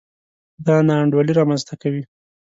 [0.65, 2.03] دا نا انډولي رامنځته کوي.